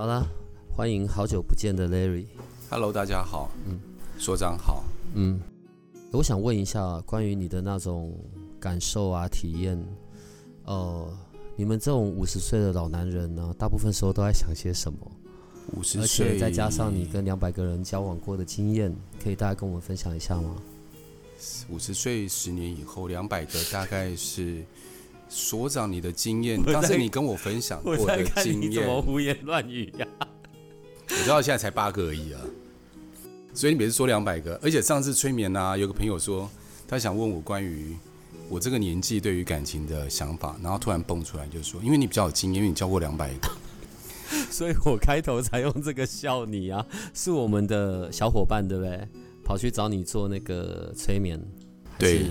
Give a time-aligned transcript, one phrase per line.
[0.00, 0.26] 好了，
[0.74, 2.24] 欢迎好久不见的 Larry。
[2.70, 3.78] Hello，大家好，嗯，
[4.16, 4.82] 所长好，
[5.12, 5.38] 嗯，
[6.10, 8.18] 我想问一下关于你的那种
[8.58, 9.78] 感受啊、体验，
[10.64, 11.06] 呃，
[11.54, 14.98] 你们这种五十岁的老男人呢，大部分时候都在想些什么？
[15.76, 20.56] 五十而且岁，再加上你跟两百个人交往过的经验，可以大家跟我们分享一下吗？
[21.68, 24.64] 五十岁十年以后，两百个大概是
[25.30, 30.06] 所长你的经验，当时你跟我分享过的经验，怎么胡言乱语呀、
[31.08, 32.40] 我知道现在才八个而已啊，
[33.54, 36.50] 所以你每次说两百个，而且上次催眠啊，有个朋友说
[36.88, 37.96] 他想问我关于
[38.48, 43.48] 我这个年纪对于感情的想法，然后突然蹦出来就说，因为你比较有经验，因为你教过两百个，
[44.50, 46.84] 所以我开头才用这个笑你啊，
[47.14, 49.06] 是我们的小伙伴对不对？
[49.44, 51.40] 跑去找你做那个催眠，
[51.98, 52.26] 对是，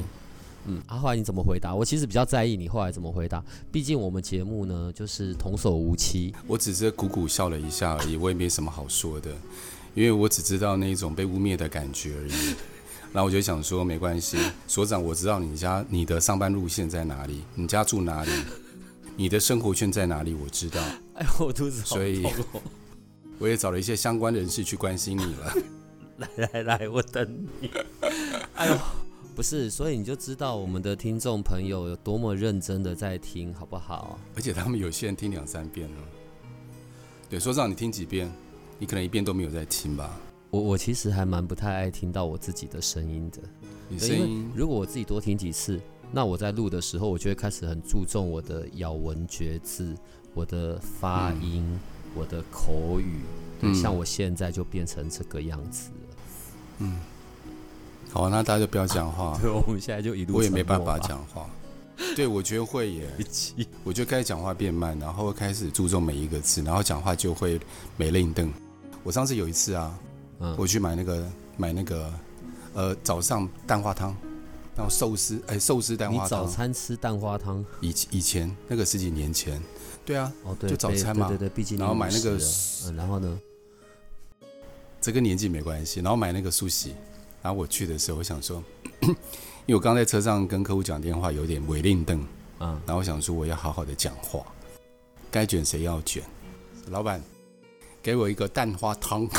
[0.70, 1.74] 嗯，啊，后来你怎么回答？
[1.74, 9.32] 我其实比较在意你后来怎么回答，毕竟我们节目呢就是童叟无欺，我只是苦苦笑了一下而已，我也没什么好说的，
[9.96, 12.56] 因为我只知道那种被污蔑的感觉而已。
[13.12, 18.32] 然后我就想说，没关系，所长，我知道你家你的上班路线在哪里，你家住哪里，
[19.16, 20.80] 你的生活圈在哪里，我知道。
[21.16, 22.24] 哎呦，我肚子好痛所以！
[23.40, 25.54] 我也找了一些相关人士去关心你了。
[26.38, 27.72] 来来来，我等你。
[28.54, 28.78] 哎呦，
[29.40, 34.20] 不是，所以你就知道我们的听众朋友有多么认真的在听，好不好？
[34.36, 35.98] 而且他们有些人听两三遍了。
[37.30, 38.30] 对，说让，你听几遍？
[38.78, 40.20] 你可能一遍都没有在听吧？
[40.50, 43.38] 我我其实还蛮不太爱听到我自己的声音的。
[43.88, 45.80] 你声音如果我自己多听几次，
[46.12, 49.96] 那我在录的时候，我就会开始很注重我的咬文嚼字、
[50.34, 51.66] 我的发音、
[52.14, 53.22] 我的口语。
[53.62, 56.88] 对，嗯像我现在就变成这个样子了。
[58.12, 60.84] 好，那大家就不要讲话， 对，我们现在就一路我也没办。
[60.84, 61.48] 法讲话。
[62.16, 63.08] 对，我觉得会耶。
[63.84, 67.60] 我就开始讲话变慢，然后开始注重每一个字，然后讲话就会
[67.98, 68.52] 没令凳。
[69.04, 70.00] 我上次有一次啊，
[70.40, 72.14] 嗯我去买那个买那个
[72.74, 74.16] 呃早上蛋花汤，
[74.76, 77.64] 然后寿司哎寿司蛋你早花汤，餐吃蛋花汤？
[77.82, 79.62] 以以前那个十几年前，
[80.06, 82.40] 对啊，哦，对，就早餐嘛对对对，毕竟然后买那个
[82.96, 83.40] 然后呢？
[85.02, 86.00] 这跟年纪没关系。
[86.02, 86.94] 然后买那个苏喜，
[87.42, 88.64] 然后我去的时候，我想说，
[89.02, 89.16] 因
[89.68, 92.20] 为我刚在车上跟客户讲电话，有点违令凳，
[92.60, 94.46] 嗯，然后我想说我要好好的讲话，
[95.32, 96.24] 该卷谁要卷。
[96.90, 97.22] 老板，
[98.02, 99.28] 给我一个蛋花汤。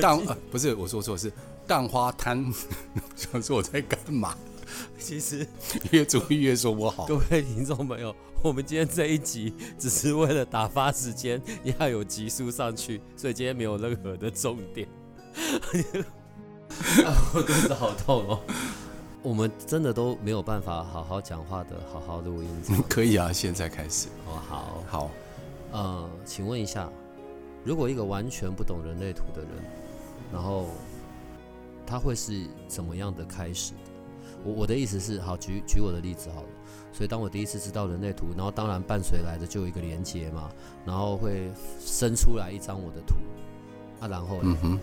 [0.00, 1.32] 蛋、呃、不是我说错是
[1.66, 2.52] 蛋花汤，
[3.14, 4.36] 想说我在干嘛？
[4.98, 5.46] 其实
[5.90, 7.06] 越做越说不好。
[7.06, 11.40] 各位听众朋友，我们今天这一集只是为了打发时间，
[11.78, 14.88] 要有集数上去，所以今天没有任何的重点。
[17.04, 18.40] 啊 我肚子好痛哦。
[19.22, 22.48] 我们真的都没有办法好好讲话的，好好录音。
[22.88, 24.08] 可以啊，现在开始。
[24.26, 25.10] 哦，好，好，
[25.72, 26.90] 呃，请问一下，
[27.64, 29.50] 如果一个完全不懂人类图的人，
[30.32, 30.66] 然后
[31.86, 33.90] 他会是怎么样的开始的？
[34.44, 36.48] 我我的意思是，好，举举我的例子好了。
[36.92, 40.50] 所以当我第一次知道人类图，然后当然伴随来的就有一个连接嘛，
[40.84, 43.14] 然后会生出来一张我的图
[44.00, 44.80] 啊，然后嗯哼，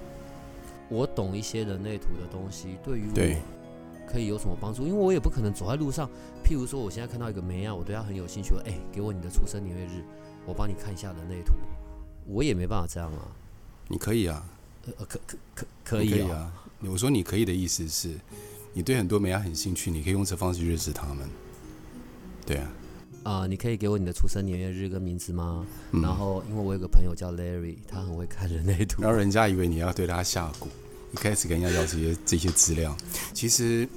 [0.92, 4.86] 我懂一些人类图的东西，对于我可以有什么帮助？
[4.86, 6.10] 因为我也不可能走在路上，
[6.44, 10.04] 譬如说我现在看到一个梅亚，我对她很有兴趣，我哎、给我你的出生年月日，
[10.46, 11.54] 我帮你看一下人类图，
[12.28, 13.32] 我也没办法这样啊，
[13.88, 14.44] 你可以啊，
[14.86, 16.52] 呃呃可可可可以啊。
[16.82, 18.10] 我说你可以的意思是，
[18.74, 21.30] 你对很多美亚很兴趣，你可以用这方式认识他们。
[22.46, 22.72] 对啊，
[23.24, 25.66] 啊、你可以给我你的出生年月日跟名字吗？
[25.92, 26.02] 嗯。
[26.02, 29.04] 然后因为我有个朋友叫 Larry，他很会看人类图。
[29.04, 30.68] 然，后人家以为你要对他下蛊，
[31.12, 32.96] 一开始跟人家要这些这些资料，
[33.34, 33.88] 其实，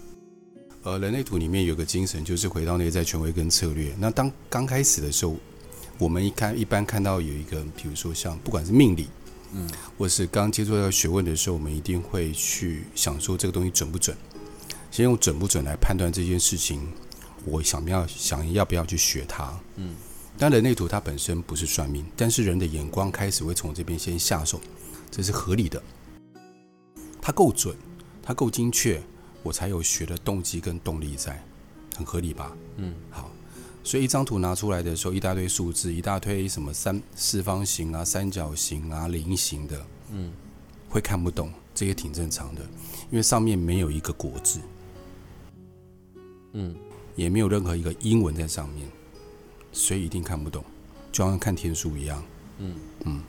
[0.82, 3.94] 呃，人类图里面有个精神，就是回到内在权威跟策略。
[3.99, 5.37] 那当刚开始的时候，
[5.99, 9.08] 我们一看一般看到有一个，比如说像不管是命理，
[9.52, 14.16] 嗯，或是刚接触到学问的时候，我们一定会去想说这个东西准不准，
[14.90, 16.81] 先用准不准来判断这件事情，
[17.44, 19.94] 我想不要想要不要去学它，嗯。
[20.37, 24.61] 但人类图它本身不是算命，但是人的眼光开始会从这边先下手，
[25.08, 25.81] 这是合理的。
[27.26, 27.75] 它够准，
[28.23, 29.03] 它够精确，
[29.43, 31.43] 我才有学的动机跟动力在，
[31.97, 32.55] 很合理吧？
[32.76, 33.31] 嗯，好，
[33.82, 40.31] 所以一张图拿出来的时候，一大堆数字，一大堆什么三四方形啊、三角形啊、菱形的，嗯，
[40.87, 42.61] 会看不懂，这也挺正常的，
[43.11, 44.61] 因为上面没有一个国字，
[46.53, 46.76] 嗯，
[47.17, 48.87] 也没有任何一个英文在上面，
[49.73, 50.62] 所以一定看不懂，
[51.11, 52.23] 就好像看天书一样。
[52.59, 52.76] 嗯。
[53.06, 53.23] 嗯，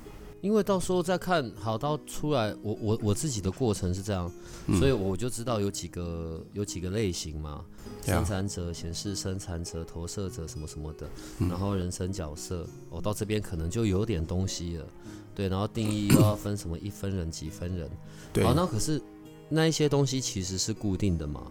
[0.45, 4.31] 因为到时候再看好到出来，我我我自己的过程是这样，
[4.68, 4.77] 嗯。
[4.77, 7.65] 所以我就知道有几个有几个类型嘛，
[8.03, 11.09] 生产者、显示生产者、投射者什么什么的，
[11.39, 11.50] 嗯。
[11.50, 14.86] 然后人生角色，我、到这边可能就有点东西了，
[15.33, 17.89] 对，然后定义又要分什么一分人几分人，
[18.31, 19.01] 对，好，那可是
[19.50, 21.42] 那一些东西其实是固定的嘛，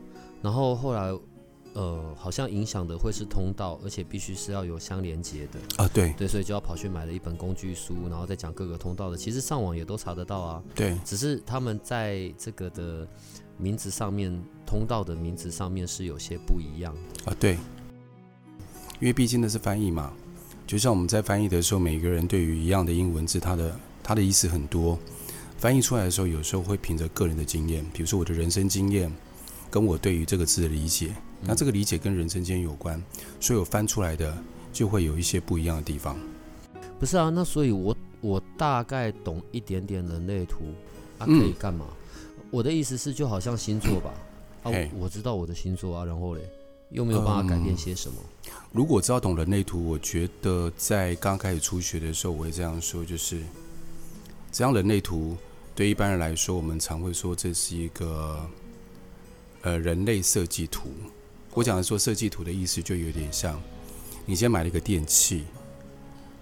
[0.41, 1.13] 然后后来。
[1.75, 5.83] 呃，好像影响的会是通道，而且必须是要有相连接的。
[5.83, 9.17] 啊，对对，所以就要跑去买了一本工具书，然后再讲各个通道的。
[9.17, 13.07] 其实上网也都查得到啊，对只是他们在这个的
[13.59, 17.31] 名字上面，通道的名字上面是有些不一样的。
[17.31, 17.55] 啊，对，
[19.01, 20.13] 因为毕竟那是翻译嘛，
[20.67, 24.99] 就像我们在翻译的时候，每个人对于一样的英文字，它的它的意思很多。
[25.59, 29.11] 翻译出来的时候，有时候会凭着个人的经验，比如说我的人生经验，
[29.71, 33.03] 跟我对于这个字的理解，那这个理解跟人生间有关，
[33.41, 34.37] 所以我翻出来的
[34.73, 36.17] 就会有一些不一样的地方。
[36.99, 40.65] 不是啊，那所以我我大概懂一点点人类图
[41.19, 41.87] 啊，可嗯以干嘛？
[42.51, 44.15] 我的意思是，就好像星座吧，
[44.63, 46.41] 啊，我知道我的星座啊，然后嘞，
[46.91, 48.17] 又没有办法改变嗯些什么。
[48.73, 53.43] 如果知道懂人类图，我觉得在刚开始初学的时候，我会这样说，就是
[54.51, 55.37] 这样人类图
[55.75, 58.49] 对一般人来说，我们常会说这是一个
[59.63, 60.89] 呃人类设计图。
[61.55, 63.61] 我讲的说设计图的意思，就有点像
[64.27, 65.45] 你先买了一个电器，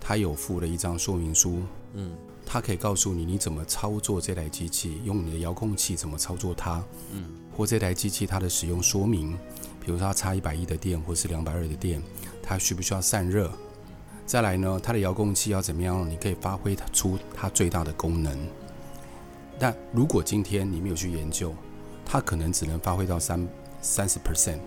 [0.00, 1.60] 它有附了一张说明书，
[1.92, 2.12] 嗯
[2.44, 6.82] 它可以告诉你你怎么操作这台机器，用你的遥控器怎么操作它，
[7.12, 7.24] 嗯
[7.54, 9.32] 或这台机器它的使用说明，
[9.80, 12.02] 比如说它插一百一的电或是两百二的电，
[12.42, 13.52] 它需不需要散热？
[14.24, 18.34] 再来呢，它的遥控器要怎么样你可以发挥它出它最大的功能？
[19.58, 21.54] 但如果今天你没有去研究，
[22.04, 23.46] 它可能只能发挥到三
[23.82, 24.58] 三十 percent，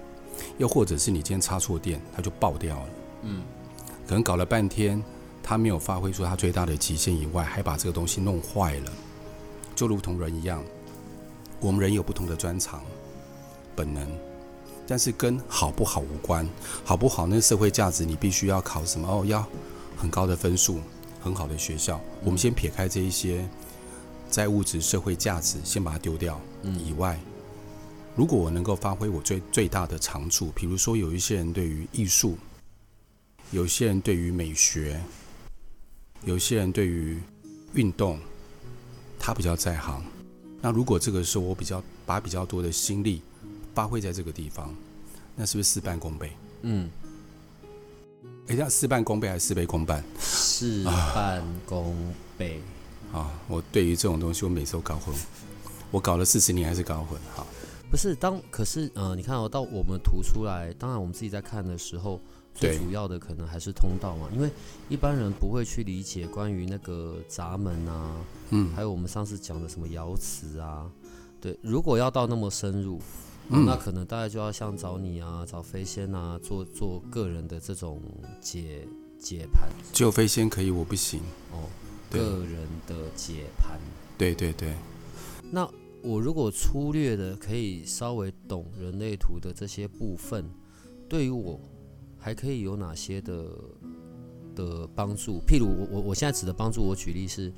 [0.58, 2.90] 又或者是你今天插错电，它就爆掉了。
[3.24, 3.44] 嗯
[4.08, 5.04] 可能搞了半天，
[5.42, 8.92] 它没有发挥出它最大的极限以外，还把这个东西弄坏了。
[9.76, 10.64] 就如同人一样，
[11.60, 12.84] 我们人有不同的专长、
[13.76, 14.08] 本能，
[14.88, 16.48] 但是跟好不好无关。
[16.84, 19.08] 好不好，那社会价值你必须要考什么？
[19.08, 19.44] 哦，要
[19.98, 20.80] 很高的分数，
[21.20, 22.00] 很好的学校。
[22.24, 23.44] 我们先撇开这一些
[24.30, 27.20] 在物质社会价值，先把它丢掉以嗯外，
[28.16, 32.38] 如果我能够发挥我最最大的长处，比如说有一些人对于艺术，
[33.52, 35.02] 有些人对于美学，
[36.24, 37.20] 有些人对于
[37.74, 38.18] 运动，
[39.20, 40.02] 他比较在行。
[40.62, 43.22] 那如果这个时候我比较把比较多的心力
[43.74, 44.74] 发挥在这个地方，
[45.36, 46.32] 那是不是事半功倍？
[46.62, 46.90] 嗯，
[48.48, 51.94] 哎，那事半功倍还是事倍功半事半功
[52.38, 52.62] 倍。
[53.12, 53.30] 啊？
[53.48, 55.14] 我对于这种东西，我每次都搞混。
[55.92, 57.20] 我搞了四十年还是搞混。
[57.36, 57.46] 好，
[57.96, 62.20] 不是当可是呃，你看哦，到我们图出来，当然我们自己在看的时候，
[62.54, 64.52] 最主要的可能还是通道嘛，因为
[64.90, 68.12] 一般人不会去理解关于那个闸门啊，
[68.50, 70.92] 嗯还有我们上次讲的什么瑶池啊，
[71.40, 73.00] 对，如果要到那么深入，
[73.48, 78.02] 嗯那可能大概就要像找你啊，找飞仙啊，做做个人的这种
[78.42, 78.86] 解
[79.18, 81.22] 解盘只有飞仙可以，我不行。
[81.54, 81.64] 哦，
[82.10, 83.80] 对个人的解盘。
[84.18, 84.74] 对对对，
[85.50, 85.66] 那
[86.06, 90.46] 我如果粗略的可以稍微懂人类图的这些部分，
[91.10, 91.60] 对于我
[92.18, 93.46] 还可以有哪些的
[94.56, 95.42] 的帮助？
[95.48, 97.52] 譬如我我我现在指的帮助，我举例是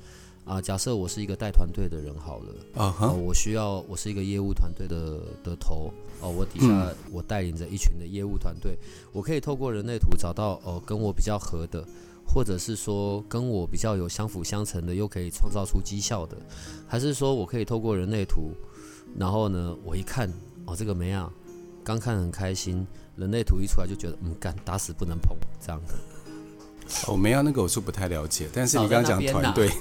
[0.46, 8.78] 啊，假设我是一个带团队的人好了，哦，啊哈，我需要我是一个业务团队的的头哦，我底下我带领着一群的业务团队，
[9.12, 11.86] 我可以透过人类图找到哦跟我比较合的，
[12.32, 16.36] 或者是说跟我比较有相辅相成的，又可以创造出绩效的，
[16.86, 18.52] 还是说我可以透过人类图，
[19.16, 20.30] 然后呢我一看
[20.66, 21.32] 哦这个没啊，
[21.82, 25.94] 刚看很开心，人类图一出来就觉得嗯干打死不能碰这样，的。
[27.06, 29.70] 哦没有那个我是不太了解，但是你刚刚讲团队，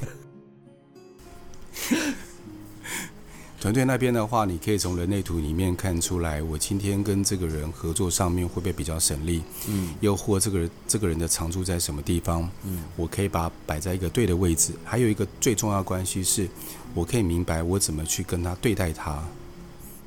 [3.59, 9.95] 团队那边的话，你可以从人类图里面看出来，我今天跟这个人合作上面会不会比较省力，嗯。
[9.99, 12.83] 又或这个人这个人的长处在什么地方，嗯。
[12.95, 14.73] 我可以把它摆在一个对的位置。
[14.85, 16.47] 还有一个最重要关系是，
[16.93, 19.23] 我可以明白我怎么去跟他对待他，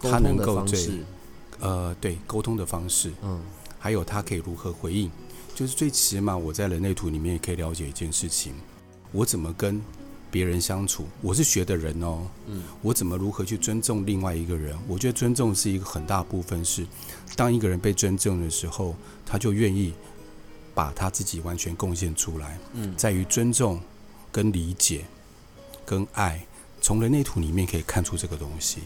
[0.01, 1.05] 他能够对方式，
[1.59, 3.41] 呃，对沟通的方式，嗯。
[3.81, 5.11] 还有他可以如何回应，
[5.57, 8.55] 就是最起码我在人类图里面也可以了解一件事情，
[9.11, 9.83] 我怎么跟
[10.31, 14.77] 别人相处，我是学的人哦，嗯我怎么如何去尊重另外一个人？
[14.87, 16.87] 我觉得尊重是一个很大部分是，
[17.37, 18.95] 当一个人被尊重的时候，
[19.27, 19.93] 他就愿意
[20.75, 22.59] 把他自己完全贡献出来。
[22.75, 23.81] 嗯，在于尊重、
[24.31, 25.05] 跟理解、
[25.85, 26.47] 跟爱，
[26.81, 28.81] 从人类图里面可以看出这个东西。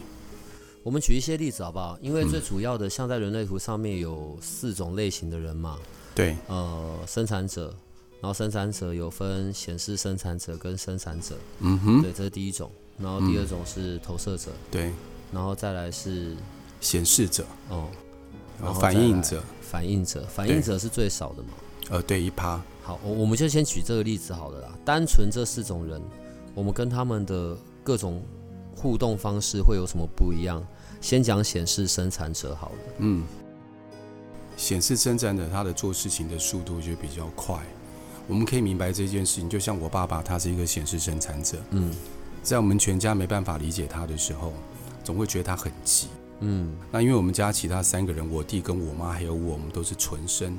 [0.83, 1.99] 我们举一些例子好不好？
[2.01, 5.79] 因为最主要的，像在人类图上面有四种类型的人嘛。
[6.15, 6.37] 对。
[6.47, 7.75] 呃，生产者，
[8.25, 11.37] 然后生产者有分显示生产者跟生产者。
[11.61, 12.01] 嗯哼。
[12.01, 12.71] 对，这是第一种。
[12.97, 14.51] 然后第二种是投射者。
[14.71, 14.91] 对。
[15.31, 16.35] 然后再来是
[16.81, 17.45] 显示者。
[17.69, 17.87] 哦。
[18.59, 19.45] 然后反应者。
[19.61, 21.49] 反应者，反应者是最少的嘛？
[21.91, 22.59] 呃，对，一趴。
[22.83, 24.71] 好，我我们就先举这个例子好了啦。
[24.87, 26.01] 单纯这四种人，
[26.55, 28.23] 我们跟他们的各种
[28.75, 30.67] 互动方式会有什么不一样？
[31.03, 32.79] 先讲显示生产者好了。
[33.01, 33.23] 嗯，
[34.57, 37.63] 显示生产者他的做事情的速度就比较快。
[38.27, 41.59] 我们可以明白这件事情，就像我爸爸，他是一个显示生产者。
[41.71, 41.91] 嗯，
[42.43, 44.53] 在我们全家没办法理解他的时候，
[45.03, 46.09] 总会觉得他很急。
[46.41, 50.59] 嗯，那因为我们家其他三个人，我弟跟我妈还有我们都是纯生。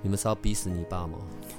[0.00, 1.18] 你们是要逼死你爸吗？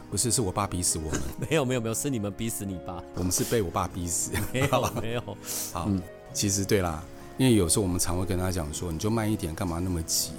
[0.09, 1.21] 不是，是我爸逼死我们。
[1.49, 3.01] 没有没有没有，是你们逼死你爸。
[3.15, 4.31] 我们是被我爸逼死。
[4.51, 5.21] 没 有没有。
[5.71, 5.89] 好，
[6.33, 7.03] 其实对啦，
[7.37, 10.31] 因为有时候我们常会跟他讲说，你就慢一点，干嘛那么急？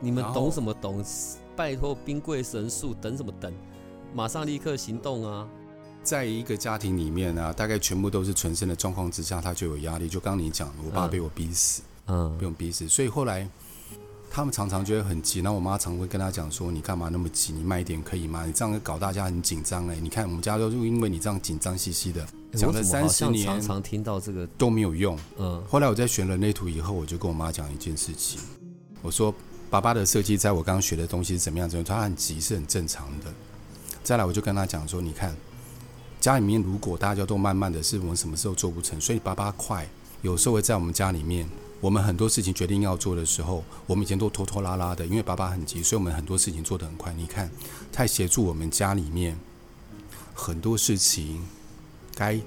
[0.00, 1.04] 你们懂什么懂？
[1.54, 3.52] 拜托，兵贵神速，等什么等？
[4.16, 5.46] 马上立刻行动啊！
[6.02, 10.08] 在一个家庭里面呢，大概全部都是纯生的状况之下，他就有压力。
[10.08, 11.82] 就刚你讲，我爸被我逼死。
[12.06, 13.46] 嗯，被我逼死，所以后来
[14.30, 17.52] 他们常常就会很急，然后我妈常会跟他讲说：“你干嘛那么急？
[17.52, 18.46] 你慢一点可以吗？
[18.46, 19.96] 你这样搞大家很紧张哎！
[20.00, 25.18] 你看我们家都是因为你这样紧张兮兮的，讲了三十年，常常听到这个都没有用。
[25.36, 28.40] 嗯，后来我在选人类图以后，我就跟我妈讲一件事情，
[29.02, 29.34] 我说
[29.68, 31.68] 爸爸的设计在我刚刚学的东西是怎么样？
[31.68, 33.26] 怎么他很急是很正常的。
[34.06, 35.34] 再来我就跟他讲说：你看
[36.20, 39.00] 家里面如果大家都慢慢的，是我们什么时候做不成？
[39.00, 39.84] 所以爸爸快，
[40.22, 41.48] 有时候会在我们家里面。
[41.80, 47.12] 我们很多事情决定要做的时候，我们以前都拖拖拉拉的，因为爸爸很急，所以我们很多事情做得很快。
[47.14, 47.50] 你看，
[47.92, 49.36] 他协助我们家里面
[50.32, 51.44] 很多事情
[52.14, 52.40] 该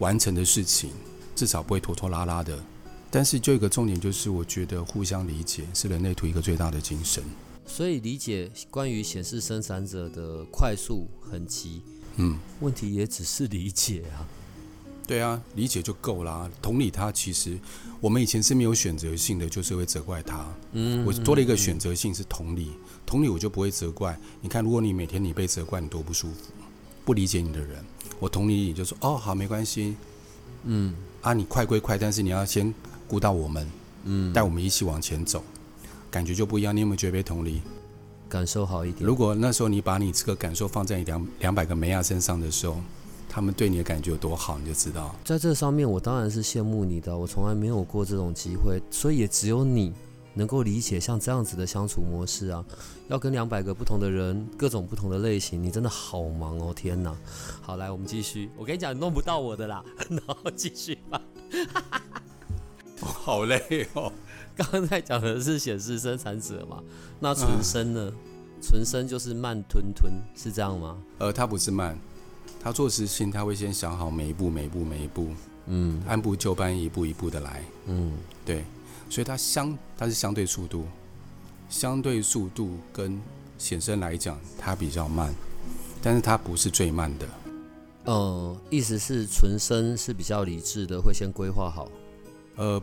[0.00, 0.90] 完成的事情，
[1.34, 2.62] 至少不会拖拖拉拉的。
[3.10, 7.24] 但是，就一个重点就是，我觉得互相理解是人类图一个最大的精神。
[7.72, 11.80] 所以，理解关于显示生产者的快速很急，
[12.16, 14.26] 嗯，问题也只是理解啊。
[15.06, 16.50] 对啊，理解就够啦。
[16.60, 17.56] 同理，他其实
[18.00, 20.44] 我们以前是没有选择性的，就是会责怪他。
[20.72, 22.72] 嗯，我多了一个选择性是同理，
[23.06, 24.18] 同理我就不会责怪。
[24.40, 26.52] 你看，如果你每天你被责怪，你多不舒服。
[27.04, 27.82] 不理解你的人，
[28.18, 29.94] 我同理你就说哦，好，没关系。
[30.64, 32.72] 嗯，啊，你快归快，但是你要先
[33.06, 33.70] 顾到我们，
[34.04, 35.42] 嗯，带我们一起往前走，
[36.10, 36.74] 感觉就不一样。
[36.74, 37.62] 你有没有觉得被同理？
[38.28, 39.06] 感受好一点。
[39.06, 42.76] 如果那时候你把你这个感受放在两两百个梅亚身上的时候。
[43.32, 45.14] 他们对你的感觉有多好，你就知道。
[45.24, 47.16] 在这上面，我当然是羡慕你的。
[47.16, 49.92] 我从来没有过这种机会，所以也只有你
[50.34, 52.64] 能够理解像这样子的相处模式啊。
[53.06, 56.74] 要跟两百个不同的人，各种不同的类型，你真的好忙哦！
[56.74, 57.16] 天哪！
[57.62, 58.50] 好，来我们继续。
[58.56, 59.84] 我跟你讲，弄不到我的啦。
[60.10, 61.22] 然后继续吧。
[63.00, 64.12] 好累哦。
[64.60, 66.82] 刚刚在讲的是显示生产者嘛？
[67.18, 68.12] 那纯生呢？
[68.62, 70.98] 纯生就是慢吞吞，是这样吗？
[71.16, 71.98] 呃，他不是慢。
[72.62, 75.28] 他做事情，他会先想好每一步、每一步、每一步，
[75.64, 78.12] 嗯，按部就班，一步一步的来，嗯，
[78.44, 78.62] 对，
[79.08, 80.84] 所以它相它是相对速度，
[81.70, 83.18] 相对速度跟
[83.56, 85.34] 显生来讲，它比较慢，
[86.02, 87.26] 但是它不是最慢的。
[88.04, 91.88] 呃，意思是纯生是比较理智的，会先规划好，
[92.56, 92.82] 呃，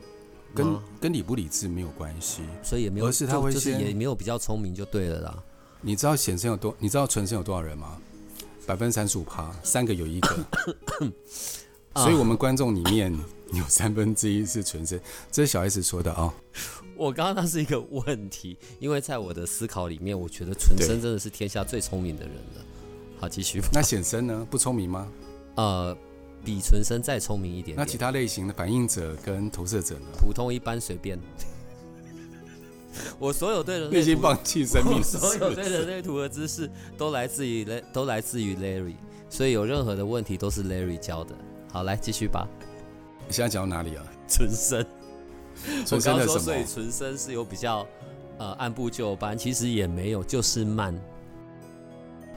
[0.57, 5.43] 跟跟理不理智没有关系，所以也没有，而是他会先也没有比较聪明就对了啦。
[5.81, 6.75] 你知道显身有多？
[6.79, 7.97] 你知道纯生有多少人吗？
[8.65, 10.45] 百分之三十五趴，三个有一个，
[11.95, 13.17] 所以我们观众里面
[13.53, 14.99] 有三分之一是纯生，
[15.31, 16.33] 这是小 S 说的啊。
[16.97, 22.65] 我刚刚那是一个问题，因为在我的思考里面，我觉得纯生真的是天下最聪明的人了。
[23.19, 23.61] 好，继续。
[23.71, 24.45] 那显生呢？
[24.49, 25.07] 不聪明吗？
[25.55, 25.95] 呃，
[26.47, 27.75] 比纯生再聪明一点。
[27.75, 30.05] 那其他类型的反应者跟投射者呢？
[30.17, 31.19] 普通、一般、随便。
[33.19, 38.95] 我所有对人类图，放弃生命， 所有对人类图的知识都来自于都来自于 Larry，
[39.29, 41.35] 所以有任何的问题都是 Larry 教的。
[41.69, 42.47] 好，来继续吧。
[43.27, 44.05] 你现在讲到哪里啊？
[44.29, 44.85] 纯生。
[45.85, 46.39] 纯生的什么？
[46.39, 47.85] 所以纯生是有比较
[48.37, 50.97] 呃按部就班，其实也没有，就是慢。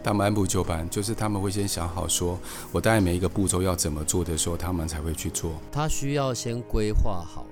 [0.03, 2.39] 他们按部就班，就是他们会先想好，说
[2.73, 5.53] 我大概每一个步骤要怎么做的时候，他们才会去做。
[5.71, 7.49] 他需要先规划好了。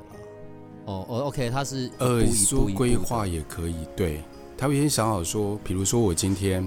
[0.87, 4.23] 哦哦，OK，他是呃，说规划也可以，对
[4.57, 6.67] 他会先想好说，比如说我今天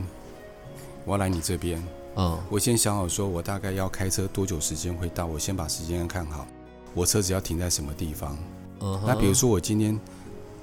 [1.05, 1.83] 我要来你这边，
[2.15, 6.45] 嗯，我先想好说我大概要开车多久时间会到，我先把时间看好，
[6.93, 8.37] 我车子要停在什么地方，
[8.81, 9.99] 嗯，那比如说我今天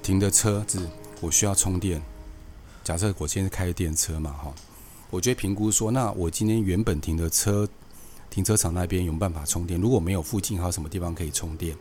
[0.01, 0.87] 停的车子
[1.19, 2.01] 我需要充电，
[2.81, 4.53] 假设我今天开电车嘛，哈，
[5.09, 7.67] 我就会评估说，那我今天原本停的车
[8.29, 9.79] 停车场那边有办法充电？
[9.79, 11.75] 如果没有，附近还有什么地方可以充电？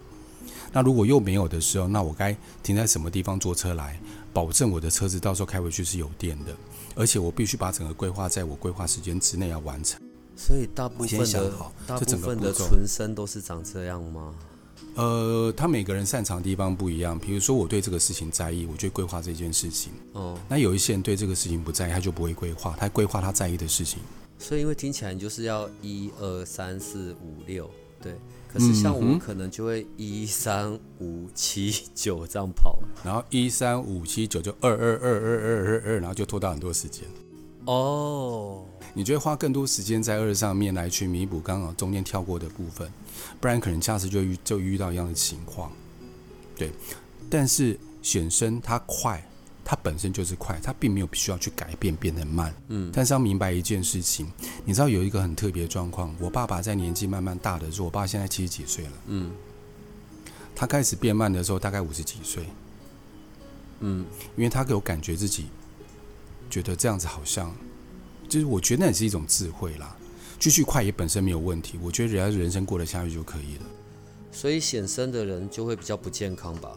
[0.73, 4.01] 那如果又没有的时候，那我该停在什么地方坐车来，
[4.33, 6.55] 保证我的车子到时候开回去是有电的，
[6.95, 10.01] 而且我必须把整个规划在我规划时间之内要完成。
[10.37, 11.53] 所以大部分的
[11.87, 14.35] 大部分的纯生都是长这样吗？
[14.95, 19.93] 呃，他每个人擅长的地方不一样，比如说我对这个事情在意，我就会规划这件事情。
[20.13, 24.01] 哦，那有一些人对这个事情不在意，他就不会规划，他规划他在意的事情。
[24.39, 27.71] 所以因为听起来就是要一二三四五六，
[28.03, 28.15] 对。
[28.53, 32.79] 可是像我嗯哼可能就会一三五七九这样跑。
[33.05, 37.05] 然后一三五七九就二二二二二二二，然后就拖到很多时间。
[37.69, 42.91] 哦，你就会花更多时间在二上面来去弥补刚好中间跳过的部分，
[43.39, 45.71] 不然可能下次就遇就遇到一样的情况。
[46.57, 46.73] 对，
[47.29, 49.23] 但是显身它快，
[49.63, 52.55] 它本身就是快，它并没有必须要去改变变得慢。
[52.69, 52.91] 嗯。
[52.91, 54.27] 但是要明白一件事情，
[54.65, 59.31] 你知道有一个很特别的状况，我爸爸在年纪慢慢大的时候，我爸现在七十几岁了，嗯。
[60.57, 62.47] 他开始变慢的时候大概五十几岁，
[63.81, 64.07] 嗯，
[64.37, 65.47] 因为他有感觉自己
[66.49, 67.55] 觉得这样子好像，
[68.29, 69.97] 就是我觉得那也是一种智慧啦。
[70.39, 73.63] 继续快也本身没有问题，我觉得人家人生过得下去就可以了。
[74.31, 76.71] 所以显生的人就会比较不健康吧？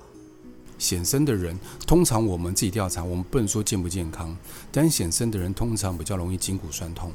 [0.79, 4.35] 显生的人，通常我们自己调查，我们不能说健不健康，
[4.71, 7.11] 但显生的人通常比较容易筋骨酸痛，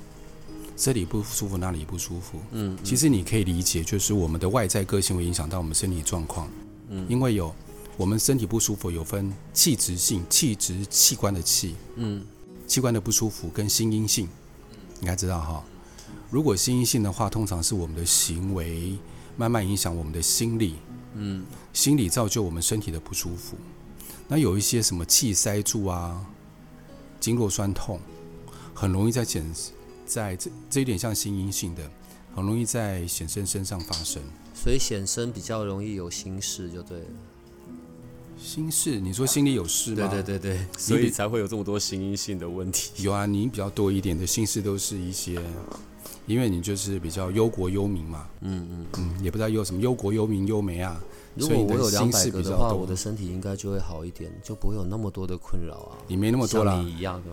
[0.76, 2.38] 这里不舒服，那里不舒服。
[2.52, 6.48] 嗯，其实你可以理解，就是我们的外在个性会影响到我们身体状况。
[6.90, 7.52] 嗯因为有
[7.96, 12.24] 我们身体不舒服，有分气质性、气质器官的气，嗯
[12.66, 14.28] 器官的不舒服跟心因性，
[15.00, 15.64] 你该知道哈。
[16.30, 18.98] 如果心因性的话，通常是我们的行为
[19.36, 20.74] 慢慢影响我们的心理，
[21.14, 23.56] 嗯心理造就我们身体的不舒服。
[24.28, 26.26] 那有一些什么气塞住啊、
[27.20, 28.00] 经络酸痛，
[28.74, 29.44] 很容易在显
[30.04, 31.88] 在这这一点像心因性的，
[32.34, 34.20] 很容易在显生身上发生。
[34.52, 37.06] 所以显生比较容易有心事，就对了。
[38.38, 40.08] 心事，你说心里有事吗？
[40.08, 43.02] 对对对对，所以才会有这么多心因性的问题。
[43.02, 45.40] 有啊，你比较多一点的心事都是一些，
[46.26, 51.00] 因为你就是比较忧国忧民嘛，嗯嗯，嗯，也不知道忧什么忧国忧民忧没啊，
[51.34, 55.96] 如果我有两心事百个的话，比较多我的身体应该就会好一点，就不会有那么多的困扰啊。
[56.06, 57.30] 你没那么多像啦，你一样的。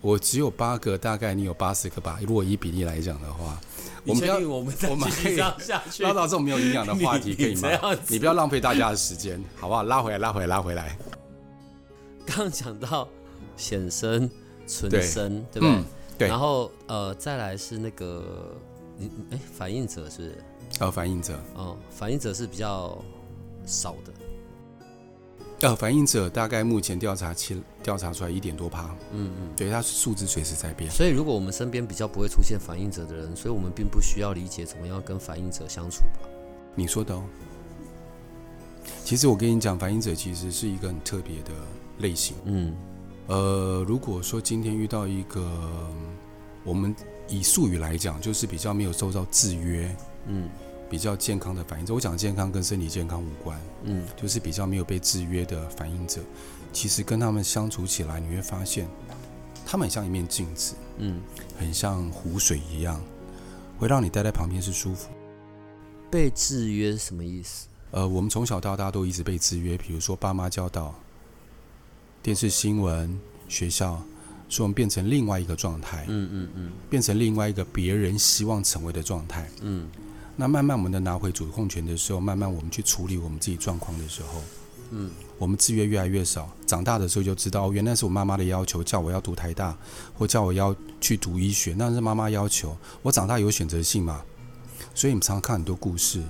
[0.00, 2.18] 我只有八个，大概你有八十个吧。
[2.22, 3.60] 如果以比例来讲的话，
[4.08, 7.68] 我们不要我们再我们可以继续这样下去唠到这种没有营养的话题，可以吗
[8.08, 9.82] 你不要浪费大家的时间，好不好？
[9.82, 10.98] 拉回来，拉回来，拉回来。
[12.26, 13.08] 刚刚讲到
[13.56, 14.30] 显生、
[14.66, 15.70] 纯对生，对不对？
[15.70, 15.84] 嗯
[16.18, 18.52] 对然后呃，再来是那个
[18.96, 20.38] 你哎，反应者是不是？
[20.80, 22.98] 呃，反应者，哦，反应者是比较
[23.64, 24.12] 少的。
[25.60, 29.48] 呃，反应者大概目前调查期调查出来一点多趴，嗯嗯。
[29.56, 30.88] 对，它数字随时在变。
[30.90, 36.28] 所以，如果我们身边比较不会出现反应者的人，所以我们并不需要理解怎么样跟反应者相处吧。
[36.76, 37.24] 你说的哦。
[39.04, 41.50] 其实我跟你讲，反应者其实是一个很特别的
[41.98, 42.36] 类型。
[42.44, 42.74] 嗯
[43.26, 45.44] 呃，如果说今天遇到一个，
[46.62, 46.94] 我们
[47.26, 49.94] 以术语来讲，就是比较没有受到制约、
[50.28, 50.48] 嗯
[50.90, 51.94] 比较健康的反应者。
[51.94, 56.20] 我讲健康跟身体健康无关，嗯就是比较没有被制约的反应者。
[56.72, 58.86] 其实跟他们相处起来，你会发现，
[59.66, 61.20] 他们很像一面镜子，嗯，
[61.58, 63.00] 很像湖水一样，
[63.78, 65.08] 会让你待在旁边是舒服。
[66.10, 67.66] 被制约是什么意思？
[67.90, 70.94] 呃，我们从小到大都一直被制约，比如说爸妈教导、
[72.22, 74.02] 电视新闻、学校，
[74.50, 79.48] 使我们变成另外一个状态，嗯嗯嗯变成另外一个别人希望成为的状态。
[79.62, 79.88] 嗯
[80.40, 84.40] 那慢慢我们的拿回主控权的时候，慢慢我们去处理我们自己状况的时候，
[84.92, 86.48] 嗯我们制约越来越少。
[86.64, 89.76] 长大的时候就知道，哦原来是我妈妈的要求，叫我要读台大，
[90.16, 92.76] 或叫我要去读医学，那是妈妈要求。
[93.02, 94.22] 我长大有选择性嘛，
[94.94, 96.22] 所以你们常常看很多故事。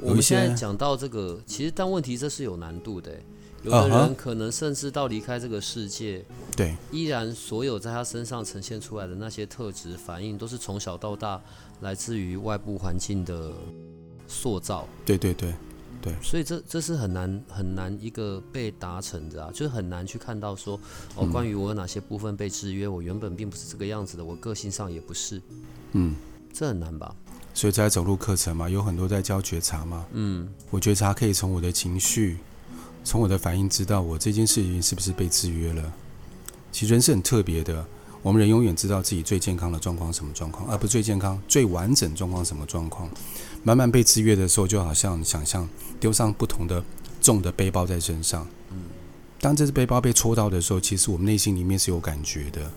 [0.00, 3.24] 我们现在讲到这个，其实但问题这是有难度的欸。
[3.62, 6.24] 有的人可能甚至到离开这个世界，
[6.56, 11.40] 对，依然所有在他身上呈现出来的那些特质反应，都是从小到大
[11.80, 13.52] 来自于外部环境的
[14.26, 14.88] 塑造。
[15.04, 15.52] 对对对
[16.00, 20.74] 对，所以这这是很难很难一个被达成的啊，就是很难去看到说
[21.14, 21.30] 哦，嗯。
[21.30, 25.42] 关于我有哪些部分被制约，我原本并不是这个样子的，我个性上也不是，
[25.92, 26.16] 嗯，
[26.54, 27.14] 这很难吧？
[27.52, 30.06] 所以在走路课程嘛，有很多在教觉察嘛。
[30.12, 30.48] 嗯。
[30.70, 32.38] 我觉察可以从我的情绪，
[33.10, 35.92] 从我的反应知道我这件事情是不是被制约了。
[36.70, 37.84] 其实人是很特别的，
[38.22, 43.10] 我们人永远知道自己最健康的状况什么状况，而不最健康、最完整状况什么状况。
[43.64, 45.68] 慢慢被制约的时候，就好像想象
[45.98, 46.80] 丢上不同的
[47.20, 48.46] 重的背包在身上。
[48.70, 48.76] 嗯
[49.40, 52.70] 当这只背包被戳到的时候，其实我们内心里面是有感觉的，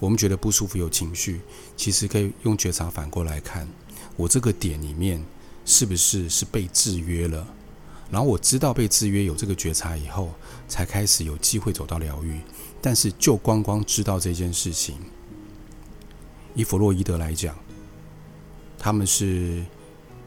[0.00, 1.42] 我们觉得不舒服、有情绪，
[1.76, 3.68] 其实可以用觉察反过来看，
[4.16, 5.24] 我这个点里面
[5.64, 7.46] 是不是是被制约了？
[8.10, 10.30] 然后我知道被制约有这个觉察以后，
[10.66, 12.40] 才开始有机会走到疗愈。
[12.82, 14.96] 但是就光光知道这件事情，
[16.54, 17.54] 以弗洛伊德来讲，
[18.78, 19.64] 他们是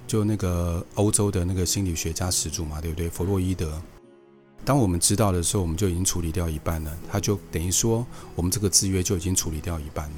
[0.05, 3.09] 就那个欧洲的那个心理学家始祖嘛，对不对？
[3.09, 3.81] 弗洛伊德。
[4.63, 6.97] 当我们知道的时候，我们就已经处理掉一半了。
[7.11, 10.15] 他就等于说，我们这个制约就已经处理掉一半了。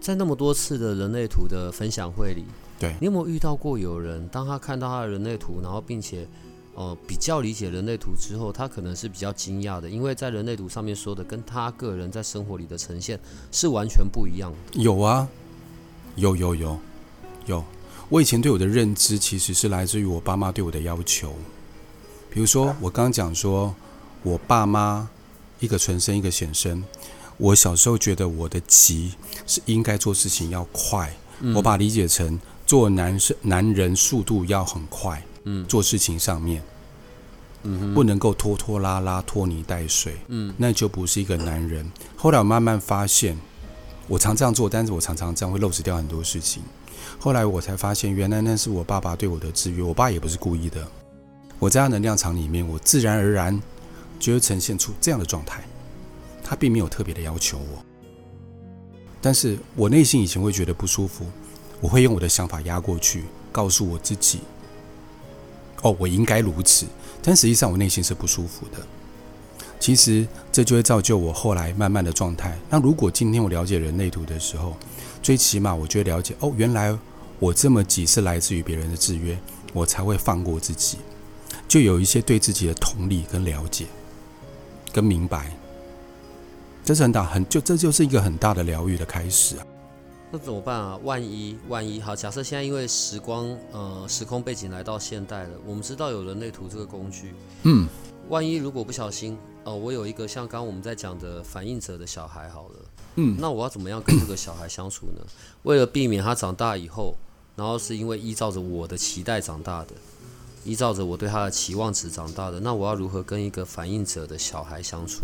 [0.00, 2.44] 在那么多次的人类图的分享会里，
[2.78, 6.26] 对你有没有遇到过有人，当他看到他的人类图，然后并且
[6.74, 13.18] 呃比较理解人类图之后，他可能是比较惊讶的，因为在人类图上面说的跟他个人在生活里的呈现
[13.52, 14.82] 是完全不一样的。
[14.82, 15.28] 有啊，
[16.16, 16.78] 有有有
[17.46, 17.64] 有。
[18.10, 21.32] 我以前对我的认知其实是来自于我爸妈对我的要求。
[22.30, 23.74] 比如说，我刚刚讲说，
[24.22, 25.08] 我爸妈
[25.60, 26.84] 一个纯生，一个显生。
[27.36, 29.14] 我小时候觉得我的急
[29.46, 31.16] 是应该做事情要快，
[31.54, 32.38] 我把理解成
[32.74, 36.60] 做男生男人速度要很快，嗯，做事情上面，
[37.62, 41.88] 嗯，不能够拖拖拉拉、拖泥带水，嗯，那就不是一个男人。
[42.16, 43.38] 后来我慢慢发现，
[44.08, 46.64] 我常这样做，但是我常常这样会漏失掉很多事情。
[47.16, 50.84] 后来我才发现，原来那是我爸爸对我的制约，我爸也不是故意的。
[51.60, 53.62] 我在他能量场里面，我自然而然
[54.18, 55.62] 就会呈现出这样的状态。
[56.42, 57.84] 他并没有特别的要求我，
[59.20, 61.24] 但是我内心以前会觉得不舒服，
[61.84, 64.40] 我会用我的想法压过去，告诉我自己
[65.84, 66.86] ：“哦，我应该如此。”
[67.20, 68.78] 但实际上我内心是不舒服的。
[69.78, 72.56] 其实这就会造就我后来慢慢的状态。
[72.70, 74.74] 那如果今天我了解人类图的时候，
[75.22, 76.98] 最起码我就会了解：哦，原来
[77.38, 79.38] 我这么急是来自于别人的制约，
[79.74, 80.96] 我才会放过自己。
[81.68, 83.84] 就有一些对自己的同理跟了解，
[84.90, 85.54] 跟明白，
[86.82, 89.66] 这是很大很就这就是一个很大的疗愈的开始啊。
[90.34, 90.98] 那怎么办啊？
[91.04, 97.86] 万一万一好，假设现在因为时光呃时空背景来到现代了，我们知道有人类图这个工具，嗯，
[98.28, 102.74] 万一如果不小心呃，我有一个像刚刚我们在讲的反应者的小孩好了，
[103.14, 105.24] 嗯，那我要怎么样跟这个小孩相处呢？
[105.62, 107.14] 为了避免他长大以后，
[107.54, 109.94] 然后是因为依照着我的期待长大的。
[110.64, 115.20] 依照着我对他的期望值长大的，那我要如何跟一个反应者的小孩相处？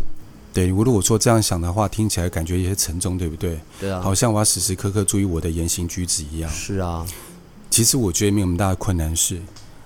[0.53, 3.59] 对，我如果说这样想的话，听起来感觉有些沉重，对不对？
[3.79, 6.51] 对啊，好像我要时时刻刻注意我的言行举止一样。
[6.51, 7.05] 是啊，
[7.69, 9.41] 其实我觉得没有那么大的困难，是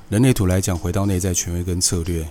[0.09, 2.27] 人类图来讲，回到内在权威跟策略，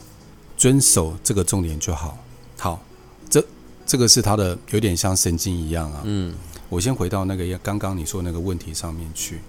[0.56, 2.18] 遵守这个重点就好。
[2.58, 2.82] 好，
[3.30, 3.44] 这
[3.86, 6.02] 这个是他的有点像神经一样啊。
[6.04, 6.34] 嗯，
[6.68, 9.40] 我先回到那个刚刚你说那个问题上面去。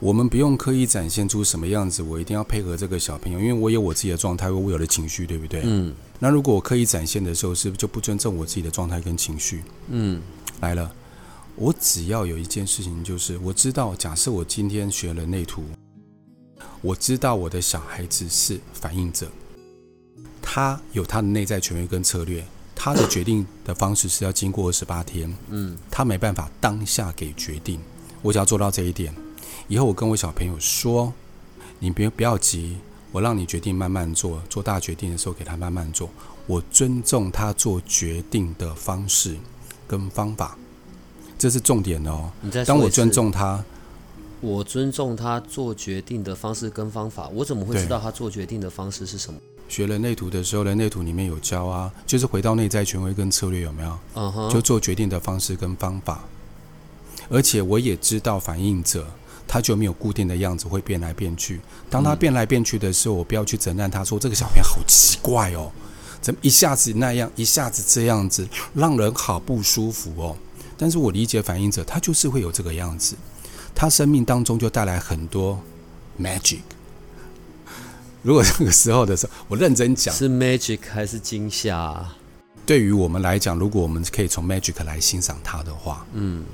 [0.00, 5.60] 我们不用刻意展现出什么样子，我一定要配合这个小朋友，因为我有我自己的状态，我有的情绪，对不对？
[5.62, 5.94] 嗯。
[6.18, 9.62] 那如果我刻意展现的时候，是不是就不尊重我自己的状态跟情绪？
[9.90, 10.22] 嗯。
[10.60, 10.90] 来了，
[11.54, 15.64] 我只要有一件事情，就是我知道，假设我今天学了内图，
[16.80, 19.30] 我知道我的小孩子是反应者，
[20.40, 22.42] 他有他的内在权威跟策略，
[22.74, 25.30] 他的决定的方式是要经过二十八天。
[25.50, 25.76] 嗯。
[25.90, 27.78] 他没办法当下给决定，
[28.22, 29.14] 我只要做到这一点。
[29.68, 31.12] 以后我跟我小朋友说
[31.78, 32.76] ：“你别不要急，
[33.12, 36.10] 我让你决定慢慢做，做大决定的时候给他慢慢做。
[36.46, 39.36] 我尊重他做决定的方式
[39.86, 40.58] 跟方法，
[41.38, 42.30] 这是重点哦。
[42.66, 43.64] 当我尊重他，
[44.40, 49.38] 我尊重他做决定的方式跟方法，我怎么会知道他做决定的方式是什么？
[49.68, 53.98] 学人类图的时候，人类图里面有教啊，就是回到内在权威跟策略有没有？
[54.14, 56.24] 嗯哼，就做决定的方式跟方法，
[57.28, 59.06] 而且我也知道反应者。”
[59.52, 61.60] 他就没有固定的样子，会变来变去。
[61.90, 65.72] 当他变来变去的时候，我不要去责难他，说这个小朋友好奇怪哦，
[66.22, 70.36] 怎么一下子那样，一下子这样子，让人好不舒服哦。
[70.78, 73.16] 但是我理解反应者，他就是会有这个样子，
[73.74, 75.60] 他生命当中就带来很多
[76.16, 76.60] magic。
[78.22, 82.06] 如果那个时候的时候，我认真讲，是 magic 还是惊吓？
[82.64, 86.44] 对于我们来讲，如果我们可以从 magic 来欣赏他的话，嗯，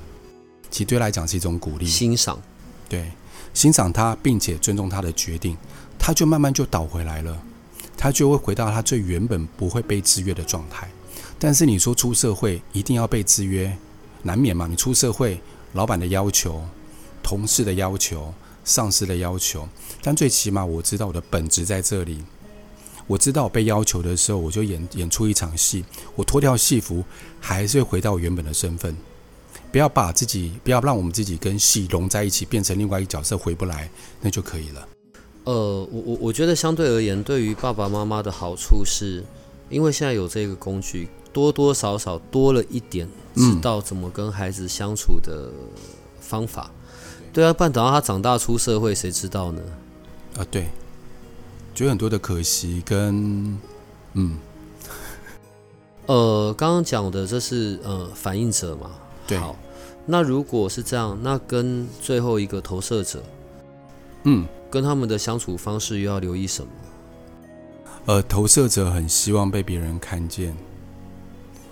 [0.71, 2.41] 其实对来讲是一种鼓励，欣赏。
[2.89, 3.11] 对，
[3.53, 5.57] 欣赏他，并且尊重他的决定，
[5.99, 7.41] 他就慢慢就倒回来了，
[7.97, 10.89] 他就会回到他最原本不会被制约的状态。
[11.39, 13.77] 但是你说出社会一定要被制约，
[14.23, 14.67] 难免嘛？
[14.67, 15.39] 你出社会，
[15.73, 16.63] 老板的要求、
[17.21, 19.67] 同事的要求、上司的要求，
[20.01, 22.23] 但最起码我知道我的本质在这里。
[23.05, 27.03] 我知道我被要求的时候，我就演演出一场戏，我脱掉戏服，
[27.39, 28.95] 还是会回到原本的身份。
[29.77, 33.87] 不要把自己，不要让我们自己跟戏融在一起，变成另外一个角色回不来，
[34.19, 34.87] 那就可以了。
[35.43, 35.53] 呃，
[35.91, 39.23] 我我我觉得相对而言，对于爸爸妈妈的好处是，
[39.69, 45.51] 因为现在有这个工具，多多少少多了一点知道怎么跟孩子相处的
[46.19, 46.71] 方法。
[47.31, 49.61] 对啊，不然等到他长大出社会，谁知道呢？
[50.37, 50.69] 啊，对，
[51.75, 53.55] 就有很多的可惜跟
[54.13, 54.39] 嗯，
[56.07, 58.89] 呃，刚刚讲的这是呃反应者嘛？
[59.27, 59.53] 对好，
[60.09, 63.21] 那如果是这样，那跟最后一个投射者，
[64.23, 66.69] 嗯，跟他们的相处方式又要留意什么？
[68.05, 70.55] 呃，投射者很希望被别人看见，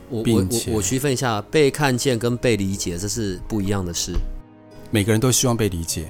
[0.09, 4.11] 我我并且我我区分一下，被看见跟被理解，这是不一样的事。
[4.91, 6.09] 每个人都希望被理解，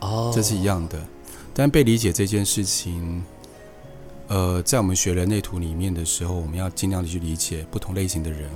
[0.00, 1.02] 哦，这是一样的。
[1.54, 3.24] 但被理解这件事情，
[4.28, 8.50] 呃，在我们学人类图里面的时候，我们要尽量的去理解不同类型的人，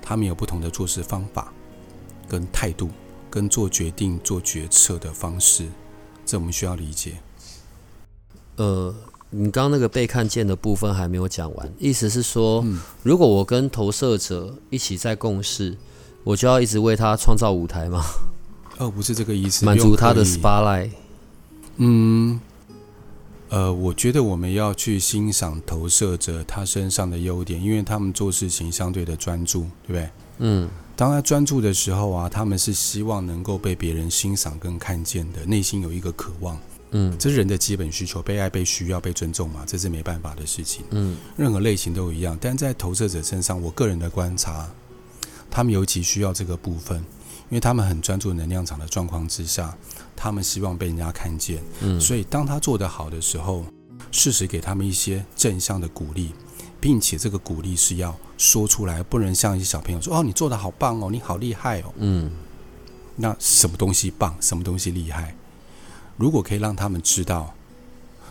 [0.00, 1.52] 他们有不同的做事方法、
[2.28, 2.90] 跟态度、
[3.30, 5.66] 跟做决定、做决策的方式，
[6.24, 7.14] 这我们需要理解。
[8.56, 8.94] 呃，
[9.30, 15.76] 你刚刚那个被看见的部分还没有讲完，意思是说，嗯如果我跟投射者一起在共事，
[16.24, 18.02] 我就要一直为他创造舞台吗？
[18.78, 20.90] 哦，不是这个意思，满足他的不用刻意 spotlight。
[21.76, 22.40] 嗯，
[23.50, 30.10] 呃，我觉得我们要去欣赏投射者他身上的优点，因为他们做事情相对的专注，对不对？
[30.38, 36.58] 嗯当他专注的时候啊，他们是希望能够被别人欣赏跟看见的，内心有一个渴望，
[36.92, 37.14] 嗯。
[37.18, 40.86] 这是人的基本需求，被爱、被需要、被尊重嘛，这是没办法的事情。
[40.92, 41.18] 嗯。
[41.36, 44.66] 任何类型都一样，但在投射者身上，我个人的观察，
[45.50, 49.76] 他们尤其需要这个部分，因为他们很专注能量场的状况之下，
[50.16, 53.66] 他们希望被人家看见，嗯，所以当他做得好的时候，
[54.10, 56.32] 适时给他们一些正向的鼓励，
[56.80, 61.92] 并且这个鼓励是要说出来，不能像一些小朋友说：“哦，你做的好棒哦，你好厉害哦。
[61.96, 62.30] 嗯”
[63.16, 65.34] 那什么东西棒，什么东西厉害？
[66.16, 67.54] 如果可以让他们知道，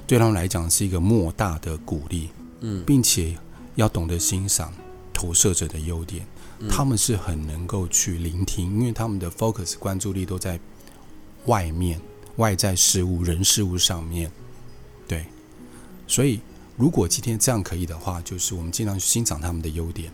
[0.05, 2.29] 对他们来讲是一个莫大的鼓励，
[2.61, 3.35] 嗯并且
[3.75, 4.71] 要懂得欣赏
[5.11, 6.25] 投射者的优点，
[6.59, 10.59] 嗯他们是很能够去聆听，因为他们的 focus 关注力都在
[11.45, 11.99] 外面、
[12.35, 14.31] 外在事物、人事物上面。
[15.07, 15.25] 对，
[16.07, 16.39] 所以
[16.77, 20.11] 如果今天这样可以的话，就是我们尽量去欣赏他们的优点，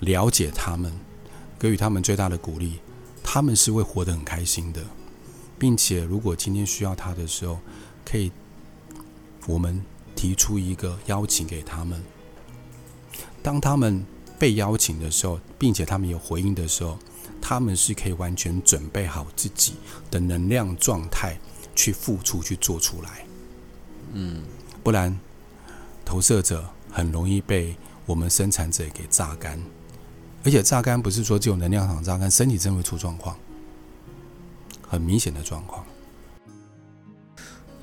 [0.00, 0.92] 了解他们，
[1.58, 2.80] 给予他们最大的鼓励，
[3.22, 4.84] 他们是会活得很开心的，
[5.58, 7.58] 并且如果今天需要他的时候，
[8.04, 8.30] 可以
[9.46, 9.82] 我们
[10.14, 12.02] 提出一个邀请给他们。
[13.42, 14.04] 当他们
[14.38, 16.98] 被邀请的时候，并且他们有回应的时候，
[17.40, 19.74] 他们是可以完全准备好自己
[20.10, 21.38] 的能量状态
[21.74, 23.26] 去付出、去做出来。
[24.12, 24.42] 嗯
[24.82, 25.18] 不然，
[26.04, 29.58] 投射者很容易被我们生产者给榨干，
[30.44, 33.36] 而且榨干不是说只有能量场榨干，身体真会出状况，
[34.86, 35.84] 很明显的状况。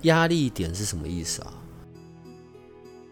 [0.03, 1.53] 压力点是什么意思啊？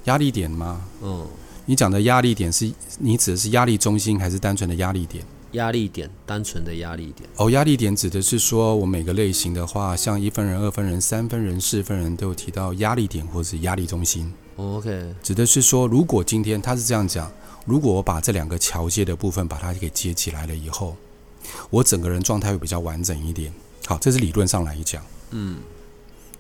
[0.06, 0.82] 压力点吗？
[1.02, 1.28] 嗯，
[1.66, 5.24] 你讲的压力点是你指的是压力中心，还是单纯的压力点？
[5.54, 7.30] 压力点，单纯的压力点。
[7.38, 17.32] 哦，压力点指的是说，我每个类型的话，像一分人、二分人、三分人、四分人都有提到压力点或是压力中心，哦 OK，指的是说，如果今天他是这样讲，
[17.66, 20.96] 如果我把这两个桥接的部分把它给接起来了以后，
[21.70, 23.52] 我整个人状态会比较完整一点。
[23.86, 25.58] 好，这是理论上来讲，嗯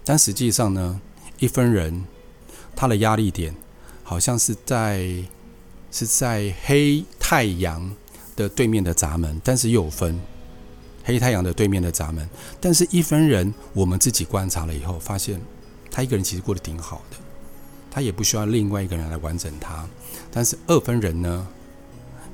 [0.05, 0.99] 但实际上呢，
[1.39, 2.03] 一分人
[2.75, 3.55] 他的压力点
[4.03, 5.23] 好像是在
[5.91, 7.95] 是在黑太阳
[8.39, 10.17] 的对面的闸门，但是又有分
[11.03, 12.27] 黑太阳的对面的闸门。
[12.61, 15.41] 但是一分人，我们自己观察了以后，发现
[15.91, 17.17] 他一个人其实过得挺好的，
[17.91, 19.85] 他也不需要另外一个人来完整他。
[20.31, 21.45] 但是二分人呢，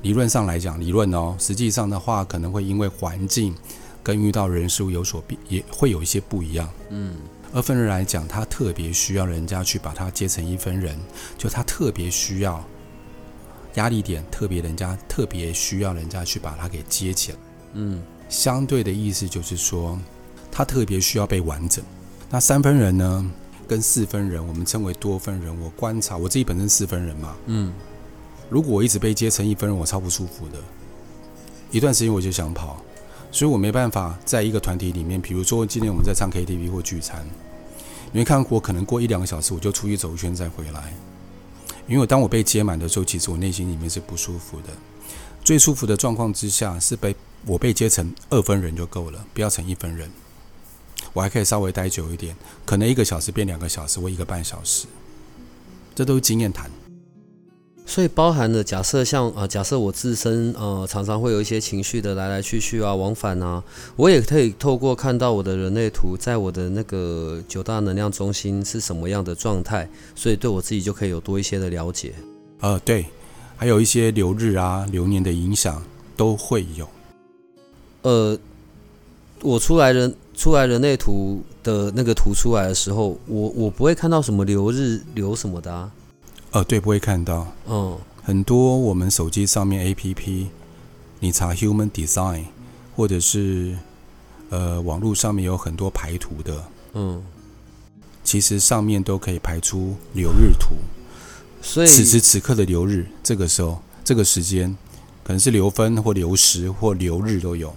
[0.02, 3.52] 理论上来讲，理论哦，实际上的话可能会因为环境
[4.00, 6.70] 跟遇到人事物有所变，也会有一些不一样。
[6.90, 7.16] 嗯
[7.52, 10.96] 二分人来讲，他特别需要人家去把他接成一分人，
[11.36, 12.62] 就他特别需要
[13.76, 17.38] 压力点，特别人家特别需要人家去把它给接起来。
[17.72, 19.98] 嗯相对的意思就是说，
[20.50, 21.84] 他特别需要被完整。
[22.28, 23.30] 那三分人呢，
[23.68, 25.60] 跟四分人，我们称为多分人。
[25.60, 27.72] 我观察我自己本身四分人嘛，嗯
[28.50, 30.58] 如果我一直被接成一分人，我超不舒服的。
[31.70, 32.82] 一段时间我就想跑，
[33.30, 37.26] 所以我没办法在一个团体里面，比如说今天我们在唱 KTV 或聚餐，
[38.12, 40.94] 你会看我可能过一两个小时我就出去走一圈再回来，
[41.88, 44.68] 因为当我被接满的时候，其实我内心里面是不舒服的。
[45.44, 50.10] 最舒服的状况之下是被我被接成二分人就够了，不要成一分人。
[51.12, 54.86] 我还可以稍微待久一点，可能一个小时变两个小时或一个半小时，
[55.94, 56.70] 这都是经验谈。
[57.88, 63.62] 所以包含了假设像呃，假设我自身呃常常会有一些情绪的来来去去啊、往返啊，
[63.94, 72.12] 我也可以透过看到我的人类图，在我的那个九大能量中心是什么样的状态，所以对我自己就可以有多一些的了解。
[72.60, 73.06] 呃，对，
[73.56, 75.80] 还有一些流日啊、流年的影响
[76.16, 76.88] 都会有。
[78.02, 78.36] 呃，
[79.42, 85.90] 我出来人出来人类图的那个图出来的时候，我我不会看到什么流日流什么的啊。
[86.56, 87.46] 呃，对，不会看到。
[87.68, 90.46] 嗯，很多我们手机上面 APP，
[91.20, 92.44] 你查 Human Design，
[92.96, 93.76] 或者是
[94.48, 96.64] 呃网络上面有很多排图的，
[96.94, 97.22] 嗯，
[98.24, 100.76] 其实上面都可以排出流日图。
[101.60, 104.74] 所以此时此刻的流日，这个时候这个时间，
[105.24, 107.76] 可能是流分或流时或流日都有。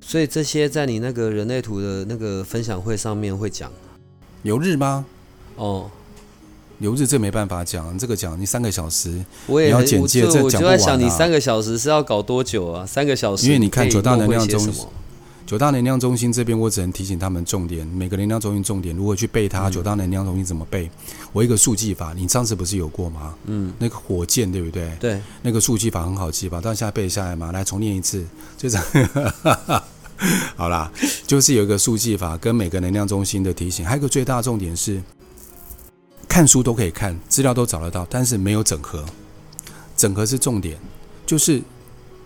[0.00, 3.72] 所以这些在你那个人类图的那个分享会上面会讲
[4.42, 5.04] 流日吗？
[5.56, 5.90] 哦。
[6.80, 12.84] 流日这没办法讲，这个讲你三个小时，我也你要简介这讲不完就在想，你啊三个小时是要搞多久啊？
[12.84, 14.86] 三个小时，因为你看九大能量中心，
[15.46, 19.68] 九大能量中心这边，我只能提醒他们重点，每个能量中心重点如何去背它。
[19.68, 20.90] 嗯九大能量中心怎么背？
[21.32, 23.34] 我一个速记法，你上次不是有过吗？
[23.44, 24.90] 嗯，那个火箭对不对？
[24.98, 26.60] 对，那个速记法很好记吧？
[26.62, 28.24] 但现在背下来嘛，来重念一次，
[28.56, 28.86] 就这样。
[30.56, 30.90] 好啦，
[31.26, 35.02] 就是有一个速记法跟每个能量中心的提醒，还有一个最大的重点是，
[36.30, 39.04] 看书都可以看，资料都找得到，但是没有整合。
[39.96, 40.78] 整合是重点，
[41.26, 41.60] 就是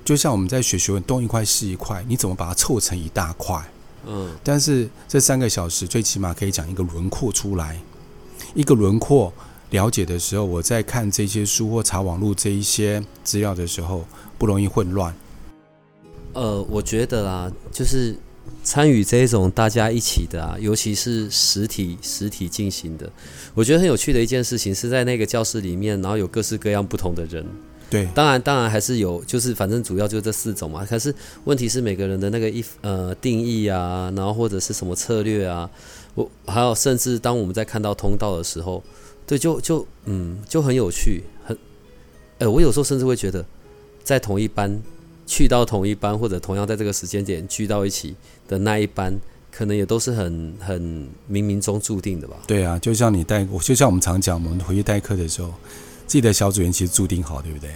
[0.05, 3.65] 就像我们在学学问，东一块西一块，你怎么把它凑成一大块？
[4.07, 7.81] 嗯但是这三个小时最起码可以讲一个轮廓出来，
[8.55, 9.33] 一个轮廓
[9.71, 14.05] 了解的时候，我在看这些书或查网络这一些资料的时候，
[14.37, 15.15] 不容易混乱。
[16.35, 18.15] 呃，我觉得啦，就是
[18.63, 23.11] 参与这种大家一起的啊，尤其是实体实体进行的，
[23.55, 27.45] 我觉得很有趣的一件事情是在那个教室里面，然后有各式各样不同的人。
[27.91, 30.85] 对，当然，当然还是有，就是反正主要就这四种嘛。
[30.85, 35.71] 可是问题是每个人的那个一呃定义啊，然后或者是什么策略啊，
[36.15, 38.83] 我还有甚至当我们在看到通道的时候，
[39.27, 41.57] 对，就就嗯就很有趣，很，
[42.39, 43.45] 呃，我有时候甚至会觉得，
[44.03, 44.83] 在同一班
[45.27, 48.15] 去到同一班，或者同样在这个时间点聚到一起
[48.47, 49.19] 的那一班，
[49.51, 50.81] 可能也都是很很
[51.31, 52.37] 冥冥中注定的吧。
[52.47, 55.49] 对啊，就像你代，我就像我们常讲，我们回去代课的时候，
[56.07, 57.71] 自己的小组员其实注定好，对不对？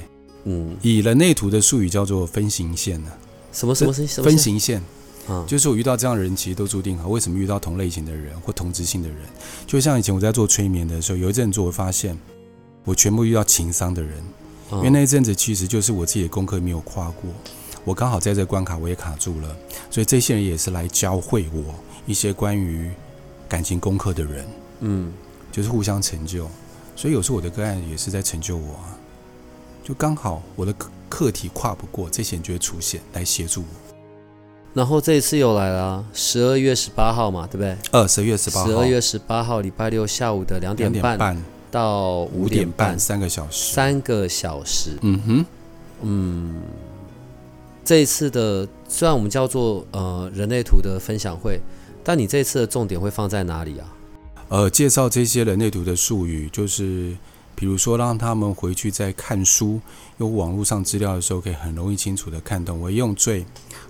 [0.45, 3.11] 嗯，以人类图的术语叫做分形线呢、
[3.53, 4.81] 什么什么什么什么分形线
[5.27, 7.09] 啊，就是我遇到这样的人，其实都注定好。
[7.09, 9.19] 为什么遇到同类型的人或同质性的人？
[9.67, 12.17] 就像以前我在做催眠的时候，有一阵子我发现，
[12.85, 14.13] 我全部遇到情商的人，
[14.73, 17.31] 因为嗯那一阵子其实就是我自己的功课没有跨过，
[17.85, 19.57] 我刚好在这个关卡我也卡住了，
[19.91, 21.75] 所以这些人也是来教会我
[22.07, 22.91] 一些关于
[23.49, 24.47] 感情功课的人，
[24.81, 25.13] 嗯
[25.51, 26.49] 就是互相成就。
[26.95, 28.99] 所以有时候我的个案也是在成就我啊，
[29.85, 33.67] 就刚好我的课课题跨不过，这些人就会出现来协助我。
[34.75, 37.77] 然后这一次又来了啊，十二月十八号嘛，对不对？
[37.93, 43.73] 呃十二月十八号，十二月十八号礼拜六下午的两点半到五五点半点半，三个小时。
[43.75, 44.99] 三个小时。
[45.03, 45.47] 嗯哼，
[46.03, 46.63] 嗯，
[47.85, 51.61] 这一次的虽然我们叫做呃人类图的分享会，
[52.03, 53.95] 但你这次的重点会放在哪里啊？
[54.49, 57.15] 呃，介绍这些人类图的术语，就是
[57.55, 59.81] 比如说让他们回去在看书，
[60.19, 62.81] 用网络上资料的时候，可以很容易清楚的看懂。
[62.81, 63.45] 我用最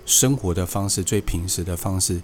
[0.05, 2.19] 生活的方式、最平时的方式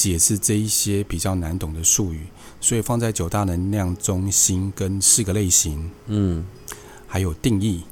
[0.00, 2.28] 解释这一些比较难懂的术语，
[2.60, 6.46] 所以放在九大能量中心跟四个类型，嗯
[7.08, 7.82] 还有定义，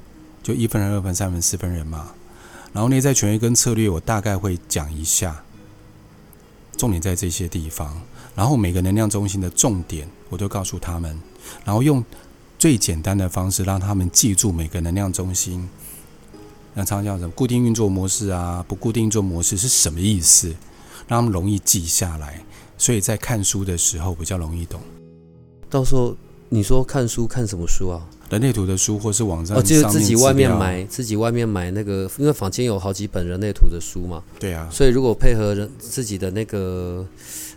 [0.40, 2.12] 就一分人、二分、三分、四分人嘛。
[2.73, 5.42] 然后内在权威跟策略，我大概会讲一下，
[6.77, 8.01] 重点在这些地方。
[8.37, 11.19] 然后每个能量中心的重点，我都告诉他们，
[11.64, 12.05] 然后用
[12.57, 15.69] 最简单的方式让他们记住每个能量中心。
[16.75, 20.55] 那常常叫什么固定运作模式啊，不固定运作模式是什么意思？
[21.09, 22.45] 让他们容易记下来，
[22.77, 24.81] 所以在看书的时候比较容易懂。
[25.69, 26.16] 到时候
[26.49, 28.01] 你说看书看什么书啊？
[28.29, 37.07] 人类图的书或是网站哦，就是上自己外面买，自己外面买那个，因为房间有好几本人类图的书嘛，对啊，所以如果配合人自己的那个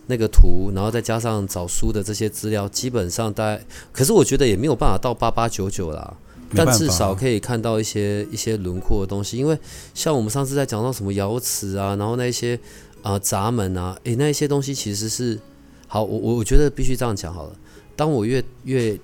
[0.06, 6.16] 那个图，然后再加上找书的这些资料，基本上大概，可是我觉得也没有办法到八八九九啦。
[6.56, 9.56] 但至少可以看到一些一些轮廓的东西，因为
[9.94, 12.60] 像我们上次在讲到什么瑶池啊，然后那些
[13.02, 15.40] 啊、呃闸门啊，诶，那一些东西其实是
[15.88, 17.56] 好，我我我觉得必须这样讲好了。
[17.96, 18.98] 当我越越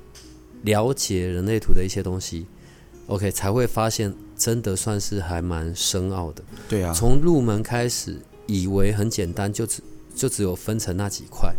[0.64, 2.46] 了解人类图的一些东西
[3.08, 6.44] ，OK，才会发现真的算是还蛮深奥的。
[6.70, 8.18] 对啊，从入门开始，
[8.48, 9.82] 以为很简单，就只
[10.16, 11.54] 就只有分成那几块。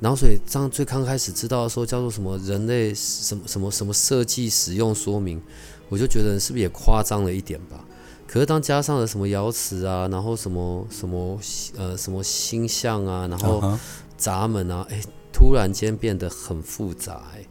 [0.00, 5.40] 然后，所以这样最刚开始知道说叫做什么人类什么什么什么设计使用说明，
[5.88, 7.84] 我就觉得是不是也夸张了一点吧？
[8.32, 11.38] 可是当加上了什么瑶池啊，然后什么什么
[11.76, 13.78] 呃什么星象啊，然后
[14.16, 17.44] 闸门啊，哎，突然间变得很复杂、哎，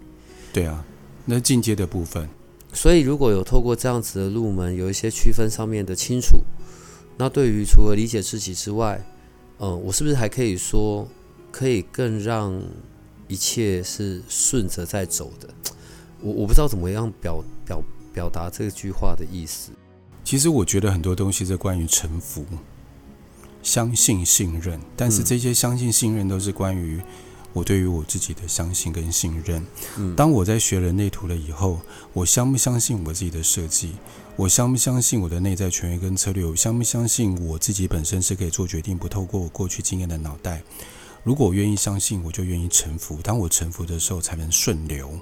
[0.52, 0.84] 对啊，
[1.26, 2.28] 那是进阶的部分。
[2.74, 6.40] 所以如果有透过这样子的入门，有一些区分上面的清楚，
[7.16, 9.00] 那对于除了理解自己之外，
[9.60, 11.08] 嗯，我是不是还可以说，
[11.52, 12.60] 可以更让
[13.28, 15.48] 一切是顺着在走的？
[16.22, 19.72] 我我不知道怎么样表表表达这句话的意思。
[20.24, 22.46] 其实我觉得很多东西是关于臣服、
[23.62, 27.02] 相信、信任，但是这些相信、信任都是关于
[27.54, 29.66] 我对于我自己的相信跟信任。
[29.98, 31.82] 嗯，当我在学人类图了以后，
[32.14, 33.94] 我相不相信我自己的设计？
[34.38, 36.46] 我相不相信我的内在权威跟策略？
[36.46, 40.64] 我相不相信我自己本身是可以做决定，不透过我过去经验的脑袋？
[41.24, 43.20] 如果我愿意相信，我就愿意臣服。
[43.22, 45.20] 当我臣服的时候，才能顺流，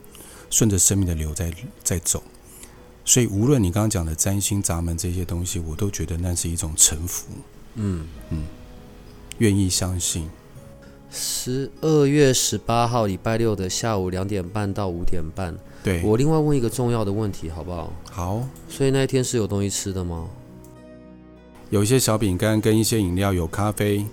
[0.49, 1.51] 顺着生命的流在
[1.83, 2.23] 在走。
[3.05, 7.27] 所以，无论你刚刚讲的占星、闸门这些东西，我都觉得那是一种臣服。
[7.75, 8.43] 嗯嗯，
[9.39, 10.29] 愿意相信。
[11.11, 15.55] 十二月十八号礼拜六的下午两点半到五点半。
[15.83, 17.91] 对我另外问一个重要的问题，好不好？
[18.11, 18.47] 好。
[18.67, 20.29] 所以那一天是有东西吃的吗？
[21.71, 24.05] 有一些小饼干跟一些饮料，有咖啡，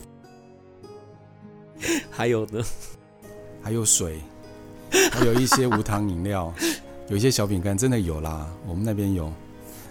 [2.10, 2.62] 还有呢？
[3.62, 4.20] 还有水，
[5.10, 6.54] 还有一些无糖饮料。
[7.08, 9.32] 有一些小饼干真的有啦，我们那边有，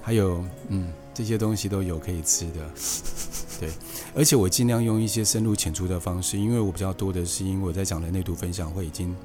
[0.01, 2.70] 还有嗯，这些东西都有可以吃的，
[3.59, 3.70] 对，
[4.13, 9.16] 而且我尽量用一些深入浅出的方式，因为我比较多的是因为我在讲的内读分享会已经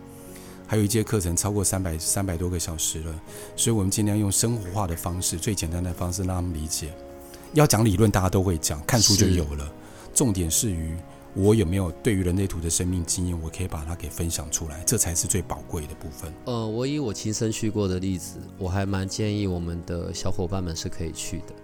[0.66, 3.12] 还有一节课程超过三百三百多个小时了，
[3.56, 6.92] 所以我们尽量用生活化的方式，最简单的方式让他们理解。
[7.54, 9.68] 要讲理论，大家都会讲，看书就有了。
[10.14, 10.96] 重点是于。
[11.34, 16.32] 我有没有对于人类图的生命经验，我可以把它给分享出来，这才是最宝贵的部分。
[16.44, 21.54] 呃，我以我亲身去过的例子，我还蛮建议我们的小伙伴们是可以去的。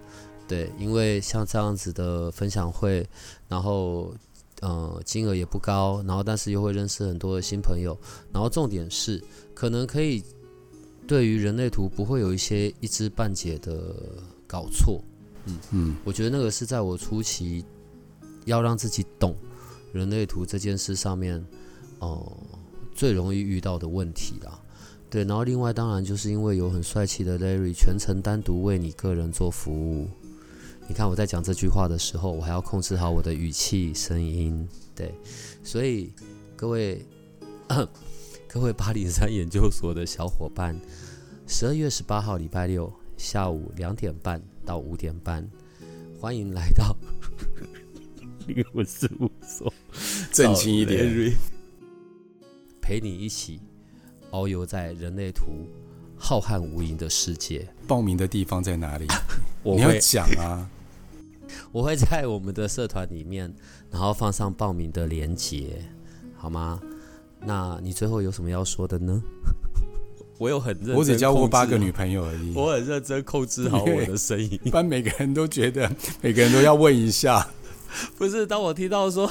[0.47, 3.05] 对，因为像这样子的分享会，
[3.49, 4.13] 然后
[4.61, 7.97] 呃金额也不高，然后但是又会认识很多的新朋友，
[8.31, 9.21] 然后重点是
[9.53, 10.23] 可能可以
[11.05, 13.93] 对于人类图不会有一些一知半解的
[14.47, 15.03] 搞错。
[15.43, 17.65] 嗯嗯，我觉得那个是在我初期
[18.45, 19.35] 要让自己懂。
[19.91, 21.43] 人类图这件事上面，
[21.99, 22.35] 哦，
[22.93, 24.59] 最容易遇到的问题啦，
[25.09, 25.23] 对。
[25.23, 30.07] 然后另外当然就是因为有很帅气的 Larry 全程单独为你个人做服务。
[30.87, 35.13] 你看我在讲这句话的时候，我还要控制好我的语气、声音，对。
[35.63, 36.11] 所以
[36.55, 37.05] 各位
[38.47, 40.79] 各位八零三研究所的小伙伴，
[41.45, 45.45] 十二月十八号礼拜六下午两点半到五点半，
[46.19, 46.95] 欢迎来到。
[48.47, 49.71] 灵魂事务所，
[50.31, 51.33] 正经一点，
[52.81, 53.59] 陪你一起
[54.31, 55.67] 遨游在人类图
[56.17, 57.67] 浩瀚无垠的世界。
[57.85, 59.05] 报名的地方在哪里？
[59.63, 60.69] 你要讲啊！
[61.71, 63.53] 我会在我们的社团里面，
[63.91, 65.81] 然后放上报名的链接，
[66.35, 66.79] 好吗？
[67.39, 69.21] 那你最后有什么要说的呢？
[70.39, 72.53] 我有很认，我只交过八个女朋友而已。
[72.55, 75.91] 我很认真控制好我的声音，一般每个人都觉得，
[76.21, 77.47] 每个人都要问一下。
[78.17, 79.29] 不是，当我听到说，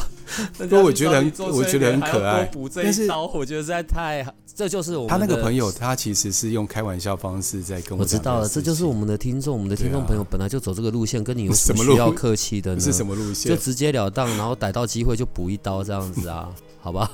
[0.68, 2.50] 不我觉得很，我觉得很可爱。
[2.74, 8.02] 但是，我觉得实在太，这就是我他那个朋友，他其实是用开玩笑方式在跟我。
[8.02, 12.80] 我知道了，这就是我们的听众，我们的听众朋友本来就走这个路线，跟你有 什么需要客气的呢？
[12.82, 13.50] 是什么路线？
[13.50, 16.48] 就直截了当，然后逮到机会就补一刀这样子啊，
[16.80, 17.10] 好吧？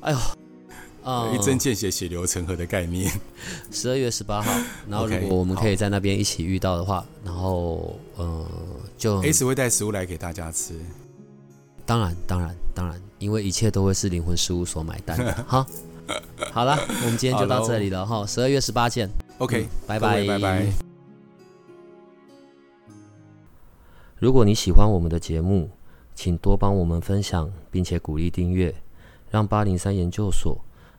[0.00, 0.18] 哎呦。
[1.04, 3.12] 啊，一针见血、血流成河的概念。
[3.70, 4.50] 十二月十八号，
[4.88, 8.46] 然后如果我们可以在那边一起遇到的话，然后呃，
[8.96, 10.74] 就 S 会带食物来给大家吃。
[11.84, 15.44] 当然，当然，当然，因为一切都会是灵魂事务所买单的。
[15.46, 15.66] 好，
[16.50, 18.26] 好了，我们今天就到这里了哈。
[18.26, 19.06] 十二月十八见。
[19.36, 20.66] OK，拜拜，拜拜。
[24.18, 25.68] 如果你喜欢我们的节目，
[26.14, 28.74] 请多帮我们分享，并且鼓励订阅，
[29.30, 30.58] 让八零三研究所。